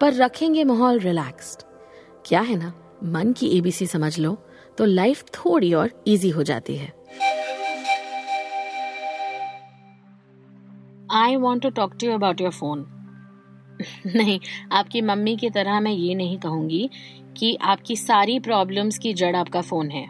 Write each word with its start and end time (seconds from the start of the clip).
पर 0.00 0.14
रखेंगे 0.14 0.64
माहौल 0.64 0.98
रिलैक्स्ड 1.00 1.62
क्या 2.24 2.40
है 2.40 2.56
ना? 2.56 2.72
मन 3.04 3.32
की 3.32 3.46
एबीसी 3.58 3.86
समझ 3.86 4.18
लो 4.18 4.36
तो 4.78 4.84
लाइफ 4.84 5.24
थोड़ी 5.34 5.72
और 5.74 5.90
इजी 6.06 6.30
हो 6.30 6.42
जाती 6.42 6.76
है। 6.76 6.92
I 11.14 11.36
want 11.36 11.62
to 11.62 11.70
talk 11.70 11.94
to 12.00 12.12
about 12.12 12.40
your 12.40 12.50
phone 12.50 12.86
नहीं, 14.06 14.38
आपकी 14.72 15.00
मम्मी 15.02 15.36
की 15.36 15.50
तरह 15.50 15.80
मैं 15.80 15.92
ये 15.92 16.14
नहीं 16.14 16.38
कहूँगी 16.38 16.88
कि 17.36 17.56
आपकी 17.62 17.96
सारी 17.96 18.38
प्रॉब्लम्स 18.40 18.98
की 18.98 19.12
जड़ 19.14 19.34
आपका 19.36 19.60
फ़ोन 19.62 19.90
है। 19.90 20.06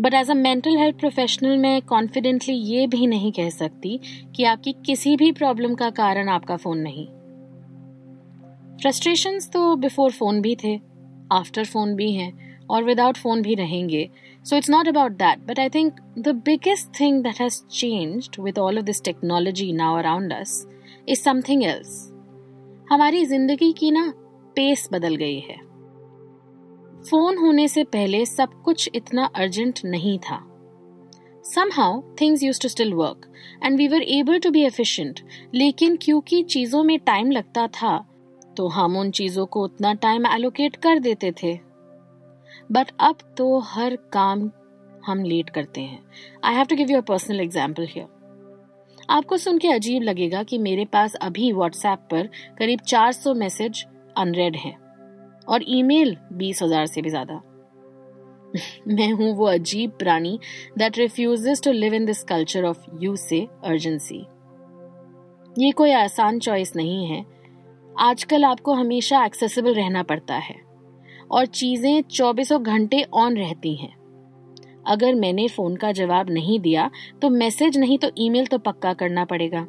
But 0.00 0.14
as 0.14 0.30
a 0.30 0.34
mental 0.34 0.76
health 0.76 0.98
professional 0.98 1.56
मैं 1.58 1.80
कॉन्फिडेंटली 1.82 2.54
ये 2.54 2.86
भी 2.86 3.06
नहीं 3.06 3.32
कह 3.32 3.50
सकती 3.50 3.98
कि 4.36 4.44
आपकी 4.44 4.72
किसी 4.86 5.16
भी 5.16 5.32
प्रॉब्लम 5.32 5.74
का 5.74 5.90
कारण 5.92 6.28
आपका 6.28 6.56
फ़ोन 6.56 6.78
नहीं। 6.78 7.06
फ्रस्ट्रेशंस 8.82 9.48
तो 9.50 9.74
बिफोर 9.76 10.12
फ़ोन 10.12 10.40
भी 10.42 10.54
थे 10.64 10.74
आफ्टर 11.32 11.64
फ़ोन 11.64 11.94
भी 11.96 12.10
हैं 12.12 12.32
और 12.70 12.84
विदाउट 12.84 13.16
फ़ोन 13.16 13.42
भी 13.42 13.54
रहेंगे। 13.54 14.08
So 14.44 14.56
it's 14.56 14.70
not 14.70 14.88
about 14.88 15.12
that 15.12 15.46
but 15.46 15.58
I 15.58 15.68
think 15.68 16.00
the 16.18 16.28
biggest 16.46 16.88
thing 17.00 17.22
that 17.22 17.40
has 17.40 17.60
changed 17.70 18.40
with 18.40 18.58
all 18.58 18.78
of 18.78 18.84
this 18.84 19.02
technology 19.04 19.72
now 19.72 19.98
around 19.98 20.32
us 20.32 20.66
is 21.08 21.22
something 21.22 21.64
else 21.64 21.98
हमारी 22.90 23.24
ज़िंदगी 23.26 23.72
की 23.72 23.90
ना 23.90 24.12
पेस 24.56 24.88
बदल 24.92 25.16
गई 25.16 25.38
है। 25.40 25.56
फ़ोन 27.10 27.38
होने 27.38 27.68
से 27.68 27.84
पहले 27.84 28.24
सब 28.26 28.62
कुछ 28.64 28.88
इतना 28.94 29.24
अर्जेंट 29.24 29.80
नहीं 29.84 30.18
था। 30.18 30.46
Somehow, 31.44 31.92
things 32.18 32.42
used 32.42 32.62
to 32.62 32.68
still 32.68 32.92
work 32.98 33.24
and 33.62 33.80
we 33.80 33.86
were 33.88 34.04
able 34.16 34.38
to 34.40 34.50
be 34.56 34.60
efficient. 34.66 35.20
लेकिन 35.54 35.96
क्योंकि 36.02 36.42
चीज़ों 36.42 36.82
में 36.82 36.98
टाइम 36.98 37.30
लगता 37.30 37.66
था 37.66 37.92
तो 38.56 38.66
हम 38.68 38.96
उन 38.96 39.10
चीज़ों 39.10 39.46
को 39.46 39.62
उतना 39.64 39.92
टाइम 39.96 40.26
एलोकेट 40.26 40.76
कर 40.76 40.98
देते 40.98 41.32
थे। 41.42 41.58
बट 42.72 42.90
अब 43.00 43.18
तो 43.36 43.58
हर 43.66 43.96
काम 44.12 44.50
हम 45.06 45.22
लेट 45.24 45.50
करते 45.50 45.80
हैं। 45.80 46.02
I 46.44 46.54
have 46.54 46.66
to 46.66 46.76
give 46.76 46.90
you 46.90 46.98
a 46.98 47.04
personal 47.04 47.40
example 47.40 47.86
here 47.86 48.06
आपको 49.08 49.36
सुन 49.36 49.58
के 49.58 49.68
अजीब 49.68 50.02
लगेगा 50.02 50.42
कि 50.42 50.58
मेरे 50.58 50.84
पास 50.84 51.14
अभी 51.22 51.52
व्हाट्सएप 51.52 52.06
पर 52.10 52.28
करीब 52.58 52.80
400 52.82 53.34
मैसेज 53.36 53.84
अनरेड 54.16 54.56
हैं 54.56 54.76
और 55.48 55.64
ईमेल 55.68 56.16
बीस 56.32 56.62
हज़ार 56.62 56.86
से 56.86 57.02
भी 57.02 57.10
ज़्यादा। 57.10 57.40
मैं 58.88 59.10
हूँ 59.12 59.32
वो 59.36 59.46
अजीब 59.46 59.90
प्राणी 59.98 60.38
that 60.78 60.98
refuses 60.98 61.62
to 61.64 61.72
live 61.72 61.94
in 61.94 62.04
this 62.06 62.22
culture 62.24 62.64
of 62.64 62.84
you 63.00 63.14
say 63.18 63.40
urgency 63.64 64.18
ये 65.56 65.70
कोई 65.72 65.92
आसान 65.92 66.38
चॉइस 66.38 66.74
नहीं 66.76 67.06
है। 67.06 67.24
आजकल 68.00 68.44
आपको 68.44 68.72
हमेशा 68.72 69.24
एक्सेसिबल 69.24 69.74
रहना 69.74 70.02
पड़ता 70.02 70.34
है। 70.34 70.54
और 71.30 71.46
चीज़ें 71.46 72.02
चौबीसों 72.02 72.62
घंटे 72.62 73.02
ऑन 73.14 73.36
रहती 73.36 73.74
हैं। 73.74 73.94
अगर 74.86 75.14
मैंने 75.14 75.48
फ़ोन 75.48 75.76
का 75.76 75.92
जवाब 75.92 76.30
नहीं 76.30 76.60
दिया 76.60 76.90
तो 77.22 77.30
मैसेज 77.30 77.78
नहीं 77.78 77.98
तो 77.98 78.08
ईमेल 78.18 78.46
तो 78.46 78.58
पक्का 78.58 78.92
करना 78.92 79.24
पड़ेगा। 79.24 79.60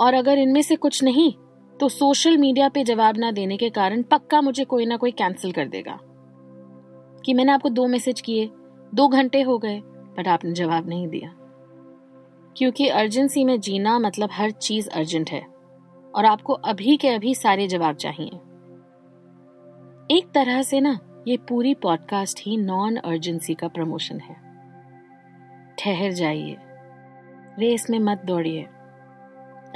और 0.00 0.14
अगर 0.14 0.38
इनमें 0.38 0.62
से 0.62 0.76
कुछ 0.76 1.02
नहीं 1.04 1.32
तो 1.80 1.88
सोशल 1.88 2.38
मीडिया 2.38 2.68
पे 2.68 2.84
जवाब 2.84 3.18
ना 3.18 3.30
देने 3.30 3.56
के 3.56 3.70
कारण 3.70 4.02
पक्का 4.02 4.40
मुझे 4.40 4.64
कोई 4.64 4.86
ना 4.86 4.96
कोई 4.96 5.10
कैंसिल 5.10 5.52
कर 5.52 5.68
देगा। 5.68 5.98
कि 7.24 7.34
मैंने 7.34 7.52
आपको 7.52 7.68
दो 7.68 7.86
मैसेज 7.86 8.20
किए, 8.20 8.50
दो 8.94 9.08
घंटे 9.08 9.42
हो 9.42 9.58
गए 9.58 9.80
बट 9.84 10.28
आपने 10.28 10.52
जवाब 10.52 10.88
नहीं 10.88 11.08
दिया। 11.08 11.34
क्योंकि 12.56 12.88
अर्जेंसी 12.88 13.44
में 13.44 13.60
जीना 13.60 13.98
मतलब 13.98 14.28
हर 14.32 14.50
चीज़ 14.50 14.90
अर्जेंट 14.90 15.30
है। 15.30 15.59
और 16.14 16.24
आपको 16.24 16.52
अभी 16.52 16.96
के 16.96 17.08
अभी 17.08 17.34
सारे 17.34 17.68
जवाब 17.68 17.96
चाहिए। 17.96 18.30
एक 20.16 20.30
तरह 20.34 20.62
से 20.62 20.80
ना, 20.80 21.24
ये 21.28 21.36
पूरी 21.36 21.74
पॉडकास्ट 21.74 22.40
ही 22.42 22.56
नॉन 22.56 22.96
अर्जेंसी 22.96 23.54
का 23.54 23.68
प्रमोशन 23.68 24.20
है। 24.20 24.34
ठहर 25.78 26.12
जाइए। 26.12 26.56
रेस 27.58 27.90
में 27.90 27.98
मत 27.98 28.22
दौड़िए। 28.24 28.62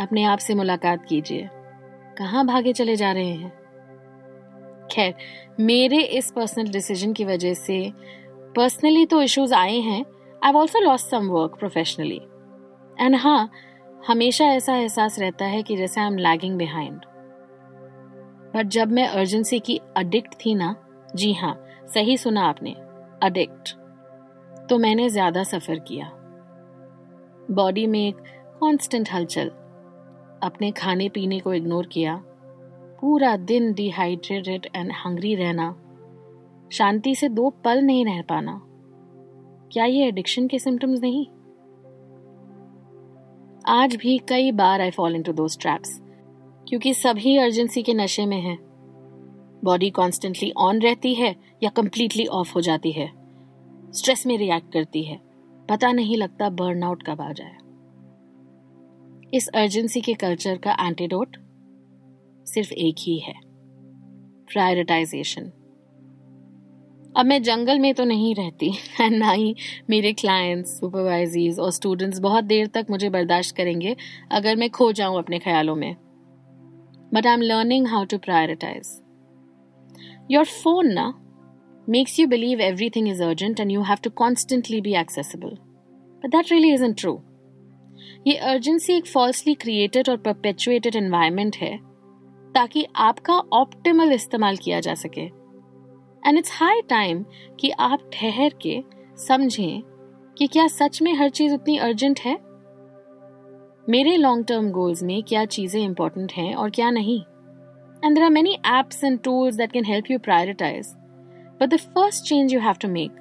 अपने 0.00 0.25
आप 0.25 0.39
से 0.39 0.55
मुलाकात 0.55 1.05
कीजिए। 1.05 1.49
कहाँ 2.19 2.47
भागे 2.47 2.72
चले 2.72 2.97
जा 2.97 3.12
रहे 3.12 3.31
हैं? 3.31 3.65
खैर, 4.93 5.15
मेरे 5.61 6.03
इस 6.03 6.33
पर्सनल 6.37 6.69
डिसीज़न 6.69 7.12
की 7.12 7.25
वजह 7.25 7.55
से 7.55 7.93
पर्सनली 8.56 9.06
तो 9.06 9.22
इश्यूज़ 9.22 9.55
आए 9.55 9.78
हैं। 9.78 10.05
I 10.45 10.53
also 10.53 10.81
loss 10.81 11.11
some 11.11 11.28
work 11.28 11.59
professionally 11.59 12.21
and 13.01 13.15
हाँ 13.15 13.51
हमेशा 14.09 14.44
ऐसा 14.47 14.75
एहसास 14.76 15.19
रहता 15.19 15.44
है 15.44 15.62
कि 15.62 15.76
जैसे 15.76 16.00
I 16.00 16.06
am 16.06 16.16
lagging 16.19 16.56
behind 16.59 17.04
but 18.54 18.66
जब 18.66 18.91
मैं 18.92 19.06
अर्जेंसी 19.09 19.59
की 19.60 19.81
अडिक्ट 19.97 20.34
थी 20.44 20.54
ना, 20.54 20.75
जी 21.15 21.32
हाँ 21.32 21.56
सही 21.94 22.16
सुना 22.16 22.42
आपने 22.42 22.75
अडिक्ट 23.22 23.75
तो 24.69 24.78
मैंने 24.78 25.09
ज़्यादा 25.09 25.42
सफ़र 25.44 25.78
किया. 25.78 26.10
बॉडी 27.50 27.87
में 27.87 27.98
एक 28.00 28.16
कांस्टेंट 28.60 29.09
हलचल, 29.12 29.48
अपने 30.42 30.71
खाने 30.72 31.09
पीने 31.09 31.38
को 31.41 31.54
इग्नोर 31.54 31.86
किया, 31.86 32.16
पूरा 33.00 33.36
दिन 33.36 33.72
डिहाइड्रेटेड 33.75 34.66
एंड 34.76 34.92
हंग्री 35.04 35.34
रहना, 35.34 35.71
शांति 36.72 37.15
से 37.15 37.28
दो 37.31 37.48
पल 37.65 37.82
नहीं 37.82 38.04
रह 38.04 38.21
पाना. 38.22 38.60
क्या 39.72 39.84
ये 39.84 40.06
एडिक्शन 40.09 40.47
के 40.48 40.59
सिम्टम्स 40.59 41.00
नहीं? 41.00 41.26
आज 43.69 43.97
भी 43.97 44.19
कई 44.19 44.52
बार 44.52 44.80
I 44.80 44.91
fall 44.91 45.14
into 45.16 45.32
those 45.32 45.58
traps 45.60 46.00
क्योंकि 46.69 46.94
सभी 46.94 47.36
अर्जेंसी 47.36 47.82
के 47.82 47.94
नशे 47.94 48.26
में 48.26 48.41
हैं। 48.41 48.58
बॉडी 49.64 49.91
कॉन्स्टेंटली 49.91 50.52
ऑन 50.56 50.80
रहती 50.80 51.14
है 51.14 51.36
या 51.62 51.70
कंप्लीटली 51.70 52.26
ऑफ़ 52.26 52.54
हो 52.54 52.60
जाती 52.60 52.92
है। 52.92 53.12
स्ट्रेस 53.92 54.26
में 54.26 54.38
रिएक्ट 54.38 54.72
करती 54.72 55.03
है। 55.04 55.20
पता 55.69 55.92
नहीं 55.92 56.16
लगता 56.16 56.50
बर्नआउट 56.50 57.03
कब 57.03 57.20
आ 57.20 57.32
जाए। 57.32 57.56
इस 59.34 59.48
अर्जेंसी 59.48 60.00
के 60.00 60.14
कल्चर 60.14 60.56
का 60.56 60.76
एंटीडोट 60.80 61.36
सिर्फ़ 62.47 62.72
एक 62.72 62.97
ही 62.98 63.19
है। 63.19 63.34
प्रायोरिटाइजेशन 64.53 65.53
अब 67.16 67.26
मैं 67.26 67.42
जंगल 67.42 67.78
में 67.78 67.94
तो 67.94 68.04
नहीं 68.04 68.34
रहती 68.34 68.72
एंड 69.00 69.16
ना 69.19 69.30
ही 69.30 69.56
मेरे 69.91 70.12
क्लाइंट्स 70.12 70.70
सुपरवाइजीज 70.70 71.58
और 71.58 71.70
स्टूडेंट्स 71.70 72.19
बहुत 72.19 72.44
देर 72.44 72.66
तक 72.66 72.86
मुझे 72.91 73.10
बर्दाश्त 73.10 73.56
करेंगे 73.56 73.97
अगर 74.32 74.56
मैं 74.56 74.70
खो 74.70 74.92
जाऊँ 74.92 75.19
अपने 75.19 75.38
ख्यालों 75.38 75.76
में। 75.76 75.97
But 77.14 77.26
I 77.26 77.32
am 77.32 77.41
learning 77.41 77.86
how 77.86 78.04
to 78.04 78.19
prioritise 78.19 79.00
Your 80.32 80.44
phone 80.44 80.88
na, 80.97 81.03
makes 81.88 82.14
you 82.19 82.26
believe 82.26 82.60
everything 82.66 83.08
is 83.12 83.19
urgent 83.20 83.60
and 83.60 83.72
you 83.72 83.82
have 83.91 84.00
to 84.06 84.10
constantly 84.22 84.80
be 84.80 84.94
accessible. 84.94 85.53
But 86.22 86.32
that 86.32 86.53
really 86.53 86.74
isn't 86.78 86.98
true 86.98 87.22
ये 88.26 88.36
अर्जेंसी 88.36 88.92
एक 88.92 89.06
फॉल्सली 89.06 89.54
क्रिएटेड 89.54 90.08
और 90.08 90.16
perpetuated 90.16 90.97
environment 90.97 91.56
है 91.56 91.78
ताकि 92.54 92.86
आपका 92.97 93.34
optimal 93.34 94.12
इस्तेमाल 94.12 94.56
किया 94.56 94.80
जा 94.80 94.94
सके। 94.94 95.43
एंड 96.26 96.38
इट्स 96.38 96.53
हाई 96.53 96.80
टाइम 96.80 97.24
कि 97.60 97.71
आप 97.71 98.10
ठहर 98.12 98.54
के 98.62 98.82
समझें 99.26 99.82
कि 100.38 100.47
क्या 100.47 100.66
सच 100.66 101.00
में 101.03 101.12
हर 101.15 101.28
चीज़ 101.28 101.54
उतनी 101.54 101.76
अर्जेंट 101.78 102.21
है? 102.21 102.36
मेरे 103.88 104.16
लॉन्ग 104.16 104.47
टर्म 104.47 104.71
गोल्स 104.71 105.03
में 105.03 105.22
क्या 105.22 105.44
चीज़ें 105.44 105.80
इंपॉर्टेंट 105.82 106.32
हैं 106.32 106.54
और 106.54 106.71
क्या 106.71 106.91
नहीं? 106.91 107.21
And 108.04 108.15
there 108.15 108.24
are 108.24 108.30
many 108.30 108.54
apps 108.66 109.04
and 109.04 109.21
tools 109.21 109.56
that 109.56 109.72
can 109.72 109.84
help 109.84 110.10
you 110.10 110.18
prioritise 110.18 110.94
but 111.60 111.68
the 111.68 111.76
first 111.76 112.24
change 112.24 112.54
you 112.54 112.60
have 112.60 112.74
to 112.80 112.88
make 112.88 113.16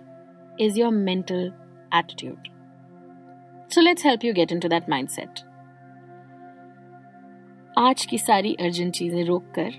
is 0.61 0.79
your 0.79 0.91
mental 0.91 1.51
attitude 1.95 2.47
so 3.73 3.81
let's 3.81 4.06
help 4.06 4.25
you 4.25 4.33
get 4.33 4.51
into 4.59 4.67
that 4.67 4.89
mindset 5.09 5.39
आज 7.77 8.06
की 8.06 8.17
सारी 8.17 8.53
urgent 8.53 8.94
चीज़ें 8.94 9.23
रोक 9.25 9.44
कर 9.44 9.73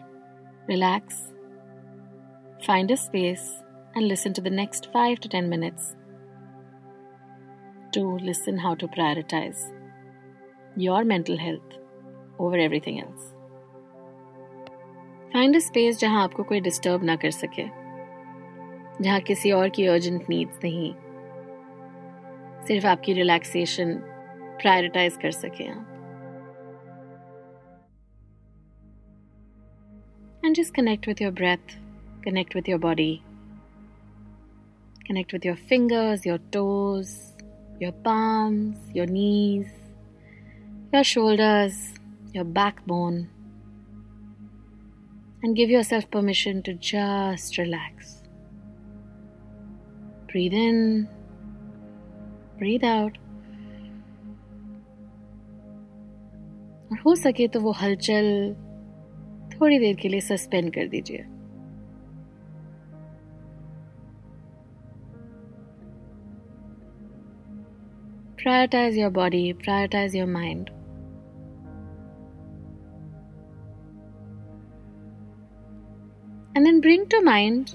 relax 0.70 1.33
find 2.66 2.90
a 2.90 2.96
space 2.96 3.44
and 3.94 4.08
listen 4.08 4.32
to 4.34 4.40
the 4.40 4.50
next 4.50 4.86
5 4.92 5.20
to 5.20 5.28
10 5.28 5.48
minutes 5.48 5.94
to 7.92 8.02
listen 8.28 8.58
how 8.58 8.74
to 8.74 8.88
prioritize 8.88 9.62
your 10.76 11.04
mental 11.04 11.38
health 11.38 11.78
over 12.38 12.58
everything 12.66 13.00
else. 13.06 13.30
Find 15.32 15.56
a 15.56 15.58
space 15.60 15.98
जहाँ 16.00 16.22
आपको 16.24 16.42
कोई 16.48 16.60
disturb 16.60 17.04
ना 17.04 17.14
कर 17.22 17.30
सके 17.30 17.62
जहाँ 19.02 19.20
किसी 19.30 19.50
और 19.52 19.68
की 19.76 19.86
अर्जेंट 19.94 20.28
नीड्स 20.30 20.58
नहीं 20.64 20.92
सिर्फ़ 22.66 22.86
आपकी 22.86 23.12
रिलैक्सेशन 23.12 23.94
प्रायोरिटाइज 24.62 25.16
कर 25.22 25.30
सके 25.30 25.68
आप 25.70 25.90
and 30.44 30.56
just 30.56 30.74
connect 30.74 31.06
with 31.06 31.20
your 31.20 31.30
breath, 31.32 31.74
connect 32.23 32.55
with 32.55 32.67
your 32.67 32.79
body, 32.79 33.23
connect 35.05 35.33
with 35.33 35.45
your 35.45 35.55
fingers, 35.55 36.25
your 36.25 36.37
toes, 36.51 37.33
your 37.79 37.91
palms, 37.91 38.77
your 38.93 39.05
knees, 39.05 39.67
your 40.93 41.03
shoulders, 41.03 41.73
your 42.33 42.43
backbone, 42.43 43.29
and 45.41 45.55
give 45.55 45.69
yourself 45.69 46.09
permission 46.11 46.61
to 46.63 46.73
just 46.73 47.57
relax. 47.57 48.21
Breathe 50.27 50.53
in, 50.53 51.07
breathe 52.57 52.83
out. 52.83 53.17
और 56.91 56.99
हो 57.05 57.15
सके 57.15 57.47
तो 57.47 57.59
वो 57.61 57.71
हलचल 57.71 58.55
थोड़ी 59.53 59.79
देर 59.79 59.95
के 59.95 60.09
लिए 60.09 60.21
suspend 60.21 60.73
कर 60.73 60.87
दीजिए 60.87 61.25
prioritize 68.44 68.96
your 68.96 69.10
body, 69.10 69.54
prioritize 69.54 70.14
your 70.14 70.26
mind. 70.26 70.70
And 76.54 76.66
then 76.66 76.80
bring 76.80 77.06
to 77.08 77.20
mind 77.22 77.74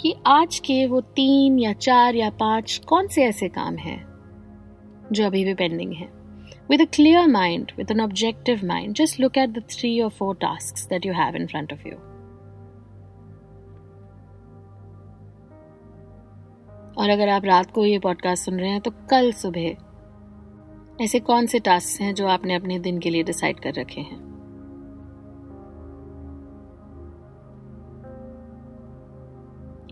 कि 0.00 0.14
आज 0.26 0.58
के 0.58 0.84
वो 0.86 1.00
तीन 1.16 1.58
या 1.58 1.72
चार 1.72 2.14
या 2.14 2.30
पाँच 2.30 2.80
कौन 2.88 3.08
से 3.08 3.24
ऐसे 3.24 3.48
काम 3.48 3.76
हैं 3.76 4.00
जो 5.12 5.26
अभी 5.26 5.44
भी 5.44 5.54
पेंडिंग 5.54 5.92
हैं 5.92 6.10
With 6.68 6.80
a 6.80 6.86
clear 6.86 7.22
mind, 7.28 7.72
with 7.76 7.90
an 7.90 8.00
objective 8.00 8.62
mind, 8.62 8.96
just 8.96 9.18
look 9.18 9.36
at 9.36 9.52
the 9.54 9.62
three 9.72 10.00
or 10.00 10.10
four 10.10 10.34
tasks 10.34 10.86
that 10.86 11.04
you 11.04 11.12
have 11.12 11.34
in 11.34 11.48
front 11.48 11.72
of 11.72 11.84
you. 11.84 12.11
और 16.96 17.10
अगर 17.10 17.28
आप 17.28 17.44
रात 17.44 17.70
को 17.70 17.86
ये 17.86 17.98
पॉडकास्ट 17.98 18.44
सुन 18.44 18.60
रहे 18.60 18.70
हैं 18.70 18.80
तो 18.80 18.90
कल 18.90 19.32
सुबह 19.32 19.76
ऐसे 21.04 21.20
कौन 21.20 21.46
से 21.46 21.58
टास्क 21.58 22.00
हैं 22.00 22.14
जो 22.14 22.26
आपने 22.26 22.54
अपने 22.54 22.78
दिन 22.78 22.98
के 22.98 23.10
लिए 23.10 23.22
डिसाइड 23.22 23.60
कर 23.60 23.72
रखे 23.74 24.00
हैं? 24.00 24.32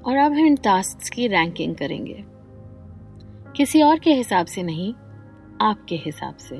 और 0.06 0.16
अब 0.16 0.32
हम 0.32 0.46
इन 0.46 0.56
टास्क 0.56 1.12
की 1.14 1.26
रैंकिंग 1.26 1.76
करेंगे। 1.76 2.24
किसी 3.56 3.82
और 3.82 3.98
के 3.98 4.14
हिसाब 4.14 4.46
से 4.46 4.62
नहीं, 4.62 4.94
आपके 5.60 5.96
हिसाब 5.96 6.36
से। 6.36 6.56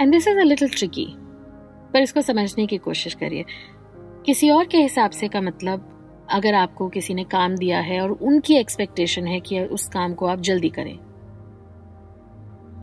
And 0.00 0.12
this 0.12 0.28
is 0.28 0.38
a 0.38 0.42
little 0.42 0.68
tricky 0.68 1.06
पर 1.92 2.02
इसको 2.02 2.20
समझने 2.20 2.66
की 2.66 2.78
कोशिश 2.78 3.14
करिए। 3.14 3.44
किसी 4.26 4.50
और 4.50 4.64
के 4.64 4.78
हिसाब 4.78 5.10
से 5.10 5.28
का 5.28 5.40
मतलब 5.40 5.97
अगर 6.30 6.54
आपको 6.54 6.88
किसी 6.88 7.14
ने 7.14 7.24
काम 7.24 7.56
दिया 7.56 7.80
है 7.80 8.00
और 8.00 8.10
उनकी 8.10 8.54
एक्सपेक्टेशन 8.54 9.26
है 9.26 9.40
कि 9.40 9.60
उस 9.60 9.88
काम 9.88 10.14
को 10.14 10.26
आप 10.26 10.40
जल्दी 10.40 10.68
करें। 10.68 10.98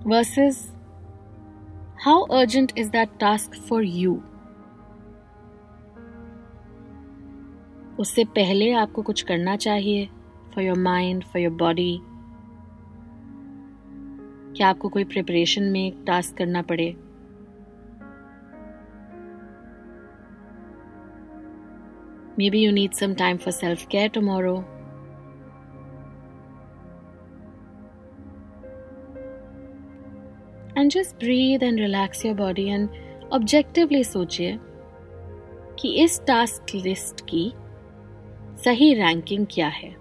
Versus 0.08 0.74
how 2.06 2.22
urgent 2.22 2.72
is 2.78 2.90
that 2.90 3.10
task 3.20 3.56
for 3.56 3.84
you 3.84 4.22
उससे 8.00 8.24
पहले 8.24 8.72
आपको 8.74 9.02
कुछ 9.02 9.22
करना 9.22 9.56
चाहिए 9.56 10.06
for 10.56 10.64
your 10.64 10.78
mind 10.78 11.24
for 11.24 11.42
your 11.42 11.54
body 11.54 12.00
क्या 14.58 14.68
आपको 14.68 14.90
कोई 14.90 15.04
प्रिपरेशन 15.04 15.64
में 15.64 16.04
टास्क 16.06 16.38
करना 16.38 16.62
पड़े? 16.62 17.05
Maybe 22.50 22.64
you 22.66 22.72
need 22.72 22.94
some 22.94 23.14
time 23.14 23.38
for 23.38 23.54
self 23.54 23.86
care 23.92 24.10
tomorrow 24.14 24.56
and 30.78 30.92
just 30.92 31.16
breathe 31.20 31.64
and 31.64 31.80
relax 31.80 32.26
your 32.26 32.36
body 32.36 32.68
and 32.70 32.90
objectively 33.34 34.04
सोचिए 34.04 34.58
कि 35.80 35.94
इस 36.04 36.22
टास्क 36.28 36.76
लिस्ट 36.76 37.22
की 37.30 37.52
सही 38.64 38.94
रैंकिंग 38.94 39.46
क्या 39.52 39.68
है 39.68 39.94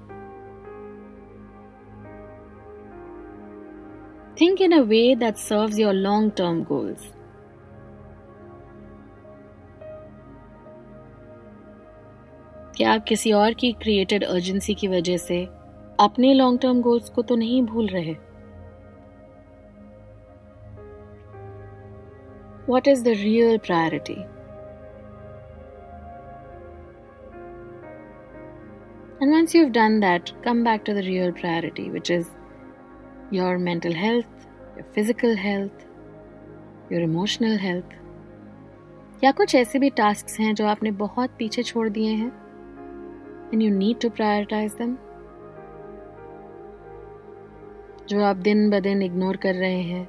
Think 4.37 4.61
in 4.61 4.73
a 4.73 4.83
way 4.83 5.15
that 5.15 5.39
serves 5.39 5.79
your 5.79 5.93
long 5.93 6.33
term 6.33 6.65
goals. 6.65 7.14
क्या 12.77 12.93
आप 12.93 13.05
किसी 13.05 13.33
और 13.33 13.55
की 13.55 13.71
क्रिएटेड 13.73 14.25
अर्जेंसी 14.25 14.75
की 14.75 14.89
वजह 14.89 15.17
से 15.17 15.45
अपने 16.01 16.33
लॉन्ग 16.35 16.61
टर्म 16.61 16.81
गोल्स 16.81 17.09
को 17.09 17.23
तो 17.23 17.37
नहीं 17.37 17.63
भूल 17.63 17.89
रहे 17.89 18.15
what 22.69 22.89
is 22.89 23.05
the 23.05 23.09
real 23.09 23.59
priority 23.59 24.17
And 29.23 29.33
once 29.33 29.55
you've 29.55 29.71
done 29.73 30.01
that, 30.01 30.31
come 30.45 30.59
back 30.65 30.83
to 30.85 30.93
the 30.93 31.03
real 31.03 31.31
priority, 31.33 31.85
which 31.91 32.11
is 32.11 32.27
your 33.31 33.53
mental 33.59 33.95
health, 33.95 34.47
your 34.77 34.85
physical 34.93 35.37
health, 35.37 35.85
your 36.91 37.01
emotional 37.01 37.57
health. 37.59 37.95
या 39.25 39.31
कुछ 39.33 39.55
ऐसे 39.55 39.79
भी 39.79 39.91
टास्क 39.99 40.41
हैं 40.41 40.55
जो 40.55 40.67
आपने 40.67 40.91
बहुत 40.99 41.37
पीछे 41.39 41.63
छोड़ 41.63 41.89
दिए 41.89 42.11
हैं 42.13 42.31
and 43.53 43.63
you 43.63 43.71
need 43.71 44.01
to 44.01 44.09
prioritise 44.11 44.73
them 44.79 44.97
जो 48.09 48.23
आप 48.25 48.37
दिन 48.39 48.69
ब 48.71 48.81
दिन 48.81 49.03
इग्नोर 49.03 49.37
कर 49.37 49.55
रहे 49.55 49.81
हैं, 49.83 50.07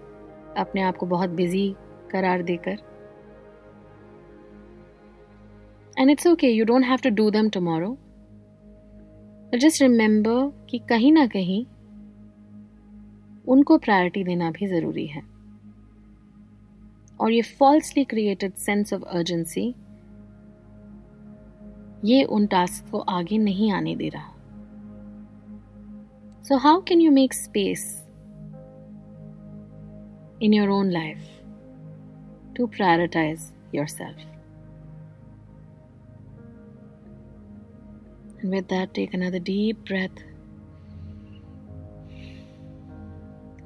अपने 0.58 0.82
आप 0.82 0.98
को 0.98 1.06
बहुत 1.06 1.30
बिज़ी 1.32 1.76
करार 2.12 2.42
देकर। 2.44 2.78
And 5.98 6.10
it's 6.12 6.28
okay 6.28 6.48
you 6.48 6.66
don't 6.66 6.86
have 6.86 6.98
to 7.04 7.10
do 7.12 7.30
them 7.32 7.50
tomorrow 7.50 7.98
just 9.54 9.82
remember 9.82 10.52
कि 10.70 10.80
कहीं 10.90 11.12
ना 11.12 11.26
कहीं 11.28 11.66
उनको 13.48 13.78
प्रायोरिटी 13.78 14.24
देना 14.24 14.50
भी 14.52 14.68
ज़रूरी 14.68 15.06
है। 15.08 15.22
और 17.20 17.32
ये 17.32 17.42
falsely 17.60 18.04
created 18.04 18.54
sense 18.56 18.94
of 18.94 19.04
urgency 19.04 19.74
ये 22.05 22.23
उन 22.25 22.47
टास्क 22.47 22.91
को 22.91 22.99
आगे 23.19 23.39
नहीं 23.39 23.73
आने 23.73 23.95
दे 23.97 24.09
रहा 24.09 24.33
so 26.49 26.57
how 26.59 26.81
can 26.89 27.01
you 27.01 27.11
make 27.11 27.35
space 27.35 27.87
in 30.43 30.55
your 30.55 30.69
own 30.71 30.91
life 30.91 31.31
to 32.57 32.67
prioritise 32.67 33.53
yourself 33.87 34.31
And 38.43 38.51
with 38.51 38.69
that, 38.69 38.95
take 38.95 39.13
another 39.13 39.39
deep 39.39 39.85
breath. 39.85 40.11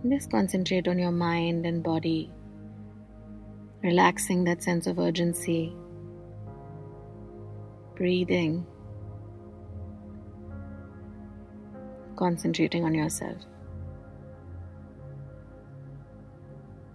Just 0.09 0.31
concentrate 0.31 0.89
on 0.89 0.99
your 0.99 1.13
mind 1.13 1.65
and 1.65 1.83
body, 1.83 2.31
relaxing 3.85 4.43
that 4.45 4.63
sense 4.63 4.89
of 4.89 4.99
urgency, 4.99 5.73
Breathing, 8.00 8.66
concentrating 12.16 12.86
on 12.86 12.96
yourself. 12.96 13.38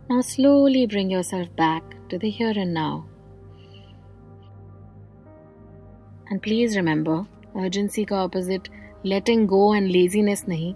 Now, 0.09 0.21
slowly 0.21 0.87
bring 0.87 1.11
yourself 1.11 1.55
back 1.57 1.83
to 2.09 2.19
the 2.19 2.31
here 2.31 2.53
and 2.57 2.75
now. 2.75 3.05
And 6.31 6.43
please 6.43 6.77
remember, 6.77 7.27
urgency 7.55 8.07
का 8.07 8.25
opposite 8.25 8.69
letting 9.05 9.47
go 9.47 9.73
and 9.75 9.93
laziness 9.93 10.49
नहीं 10.49 10.75